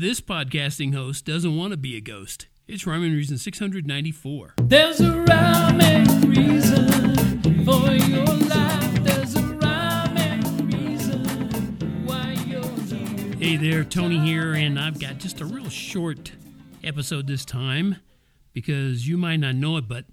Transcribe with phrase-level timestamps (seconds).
[0.00, 2.46] This podcasting host doesn't want to be a ghost.
[2.68, 4.54] It's Rhyme and Reason 694.
[4.58, 9.02] There's a rhyme and reason for your life.
[9.02, 11.24] There's a rhyme and reason
[12.06, 13.34] why you're here.
[13.40, 16.30] Hey there, Tony here, and I've got just a real short
[16.84, 17.96] episode this time
[18.52, 20.04] because you might not know it, but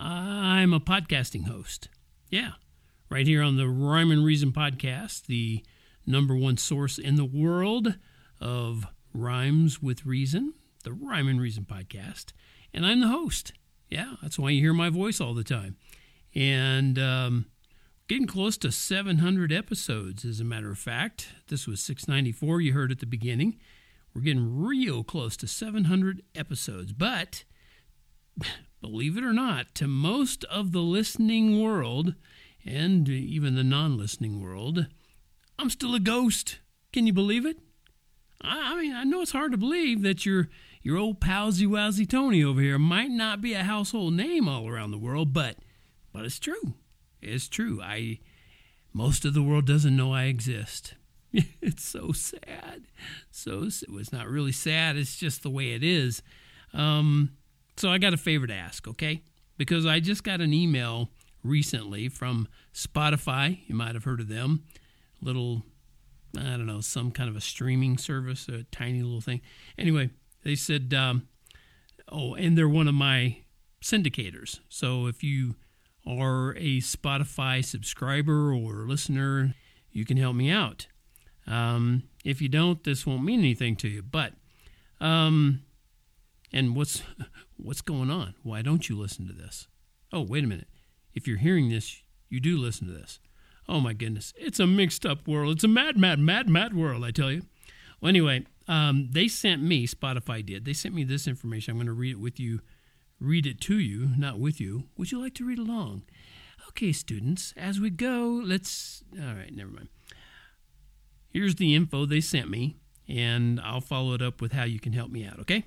[0.00, 1.90] I'm a podcasting host.
[2.30, 2.52] Yeah,
[3.10, 5.62] right here on the Rhyme and Reason podcast, the
[6.06, 7.98] number one source in the world
[8.40, 10.54] of rhymes with reason,
[10.84, 12.32] the Rhyme and Reason podcast,
[12.72, 13.52] and I'm the host.
[13.88, 15.76] Yeah, that's why you hear my voice all the time.
[16.34, 17.46] And um,
[18.08, 21.28] getting close to 700 episodes, as a matter of fact.
[21.48, 23.58] This was 694, you heard at the beginning.
[24.14, 26.92] We're getting real close to 700 episodes.
[26.92, 27.44] But
[28.80, 32.14] believe it or not, to most of the listening world,
[32.64, 34.86] and even the non listening world,
[35.58, 36.58] I'm still a ghost.
[36.92, 37.58] Can you believe it?
[38.40, 40.48] I I mean, I know it's hard to believe that your
[40.82, 44.90] your old palsy wowsy Tony over here might not be a household name all around
[44.90, 45.56] the world, but
[46.12, 46.74] but it's true.
[47.20, 47.80] It's true.
[47.82, 48.20] I
[48.92, 50.94] most of the world doesn't know I exist.
[51.32, 52.84] it's so sad.
[53.30, 54.96] So it's not really sad.
[54.96, 56.22] It's just the way it is.
[56.72, 57.32] Um,
[57.76, 59.22] so I got a favor to ask, okay?
[59.56, 61.10] Because I just got an email
[61.44, 63.60] recently from Spotify.
[63.66, 64.64] You might have heard of them.
[65.20, 65.64] Little
[66.38, 69.40] I don't know, some kind of a streaming service, a tiny little thing.
[69.76, 70.10] Anyway,
[70.44, 71.28] they said, um,
[72.10, 73.38] oh, and they're one of my
[73.82, 74.60] syndicators.
[74.68, 75.56] So if you
[76.06, 79.54] are a Spotify subscriber or listener,
[79.90, 80.86] you can help me out.
[81.46, 84.02] Um, if you don't, this won't mean anything to you.
[84.02, 84.34] But,
[85.00, 85.62] um,
[86.52, 87.02] and what's
[87.56, 88.34] what's going on?
[88.42, 89.68] Why don't you listen to this?
[90.12, 90.68] Oh, wait a minute.
[91.14, 93.18] If you're hearing this, you do listen to this.
[93.68, 95.56] Oh my goodness, it's a mixed up world.
[95.56, 97.04] It's a mad, mad, mad, mad world.
[97.04, 97.42] I tell you.
[98.00, 99.86] Well, anyway, um, they sent me.
[99.86, 100.64] Spotify did.
[100.64, 101.72] They sent me this information.
[101.72, 102.60] I'm going to read it with you.
[103.20, 104.84] Read it to you, not with you.
[104.96, 106.04] Would you like to read along?
[106.68, 107.52] Okay, students.
[107.56, 109.02] As we go, let's.
[109.20, 109.88] All right, never mind.
[111.28, 112.76] Here's the info they sent me,
[113.08, 115.38] and I'll follow it up with how you can help me out.
[115.40, 115.64] Okay.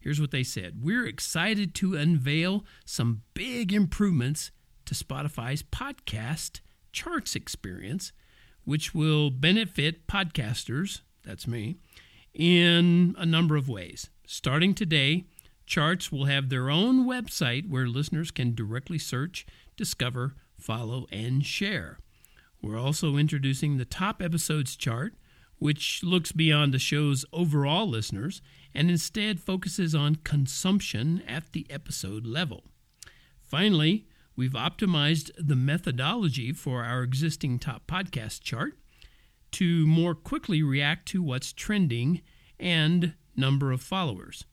[0.00, 0.78] Here's what they said.
[0.82, 4.50] We're excited to unveil some big improvements
[4.84, 6.60] to Spotify's podcast
[6.98, 8.10] charts experience,
[8.64, 11.76] which will benefit podcasters, that's me,
[12.34, 14.10] in a number of ways.
[14.26, 15.24] Starting today,
[15.64, 22.00] charts will have their own website where listeners can directly search, discover, follow, and share.
[22.60, 25.14] We're also introducing the top episodes chart,
[25.58, 28.42] which looks beyond the show's overall listeners
[28.74, 32.64] and instead focuses on consumption at the episode level.
[33.40, 34.08] Finally,
[34.38, 38.78] we've optimized the methodology for our existing top podcast chart
[39.50, 42.22] to more quickly react to what's trending
[42.60, 44.44] and number of followers.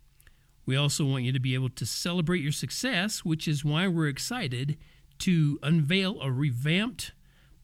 [0.65, 4.07] We also want you to be able to celebrate your success, which is why we're
[4.07, 4.75] excited
[5.19, 7.11] to unveil a revamped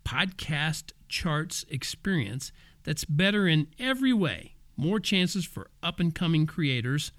[0.05, 2.51] podcast charts experience
[2.83, 4.53] that's better in every way.
[4.77, 7.11] More chances for up and coming creators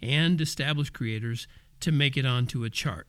[0.00, 1.46] and established creators
[1.80, 3.06] to make it onto a chart.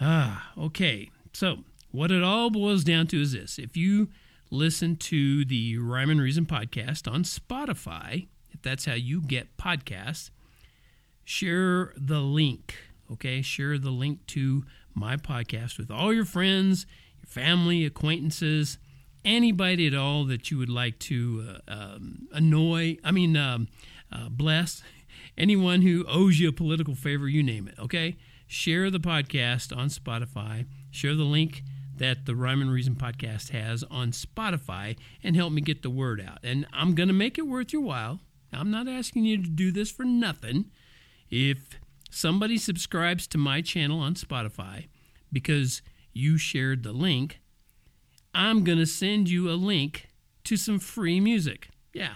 [0.00, 1.10] Ah, okay.
[1.32, 1.58] So,
[1.90, 4.08] what it all boils down to is this if you
[4.50, 10.30] listen to the Rhyme and Reason podcast on Spotify, if that's how you get podcasts,
[11.24, 12.74] share the link,
[13.12, 13.42] okay?
[13.42, 16.86] Share the link to my podcast with all your friends,
[17.20, 18.78] your family, acquaintances,
[19.24, 23.68] anybody at all that you would like to uh, um, annoy, I mean, um,
[24.10, 24.82] uh, bless,
[25.38, 28.16] anyone who owes you a political favor, you name it, okay?
[28.52, 31.62] Share the podcast on Spotify, share the link
[31.98, 36.20] that the Rhyme and Reason podcast has on Spotify, and help me get the word
[36.20, 36.38] out.
[36.42, 38.18] And I'm going to make it worth your while.
[38.52, 40.64] I'm not asking you to do this for nothing.
[41.30, 41.78] If
[42.10, 44.88] somebody subscribes to my channel on Spotify
[45.32, 45.80] because
[46.12, 47.40] you shared the link,
[48.34, 50.08] I'm going to send you a link
[50.42, 51.68] to some free music.
[51.94, 52.14] Yeah.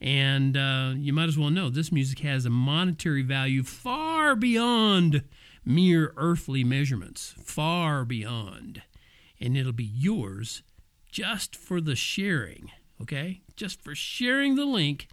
[0.00, 5.22] And uh, you might as well know this music has a monetary value far beyond
[5.64, 8.82] mere earthly measurements, far beyond.
[9.40, 10.62] And it'll be yours
[11.10, 12.70] just for the sharing,
[13.00, 13.42] okay?
[13.56, 15.08] Just for sharing the link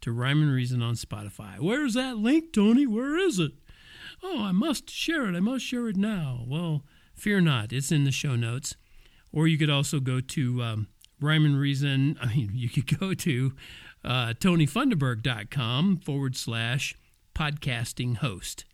[0.00, 1.58] to Rhyme and Reason on Spotify.
[1.58, 2.86] Where's that link, Tony?
[2.86, 3.52] Where is it?
[4.22, 5.36] Oh, I must share it.
[5.36, 6.44] I must share it now.
[6.46, 6.82] Well,
[7.14, 7.72] fear not.
[7.72, 8.76] It's in the show notes.
[9.32, 10.88] Or you could also go to um,
[11.20, 12.18] Rhyme and Reason.
[12.22, 13.52] I mean, you could go to
[14.04, 16.94] uh, tonyfunderberg.com forward slash
[17.34, 18.64] podcasting host.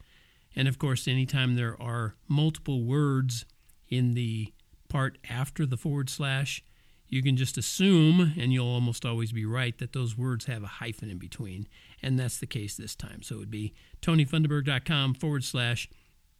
[0.54, 3.44] And of course, anytime there are multiple words
[3.88, 4.52] in the
[4.88, 6.62] part after the forward slash,
[7.08, 10.66] you can just assume, and you'll almost always be right, that those words have a
[10.66, 11.68] hyphen in between.
[12.02, 13.22] And that's the case this time.
[13.22, 15.88] So it would be tonyfunderberg.com forward slash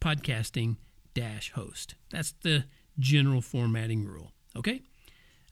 [0.01, 0.77] podcasting
[1.13, 1.95] dash host.
[2.09, 2.65] That's the
[2.97, 4.31] general formatting rule.
[4.55, 4.81] Okay?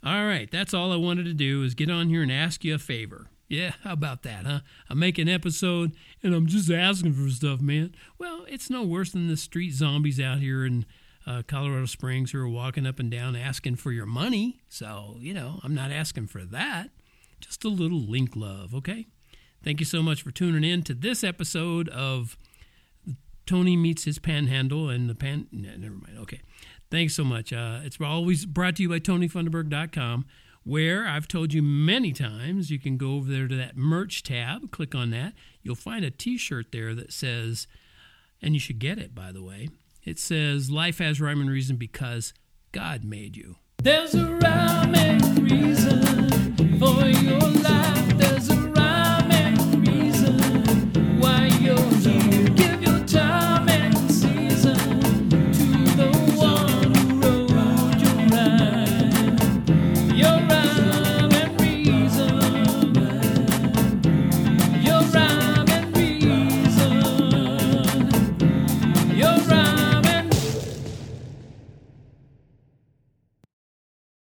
[0.03, 2.73] All right, that's all I wanted to do is get on here and ask you
[2.73, 3.29] a favor.
[3.51, 4.59] Yeah, how about that, huh?
[4.89, 5.91] I make an episode
[6.23, 7.93] and I'm just asking for stuff, man.
[8.17, 10.85] Well, it's no worse than the street zombies out here in
[11.27, 14.61] uh, Colorado Springs who are walking up and down asking for your money.
[14.69, 16.91] So, you know, I'm not asking for that.
[17.41, 19.07] Just a little link love, okay?
[19.63, 22.37] Thank you so much for tuning in to this episode of
[23.45, 25.47] Tony Meets His Panhandle and the Pan.
[25.51, 26.17] Never mind.
[26.19, 26.39] Okay.
[26.89, 27.51] Thanks so much.
[27.51, 30.25] Uh, it's always brought to you by TonyFunderberg.com,
[30.63, 34.71] where I've told you many times you can go over there to that merch tab,
[34.71, 35.33] click on that.
[35.61, 37.67] You'll find a t shirt there that says,
[38.41, 39.69] and you should get it, by the way.
[40.03, 42.33] It says, Life has rhyme and reason because
[42.71, 43.55] God made you.
[43.81, 47.60] There's a rhyme and reason for your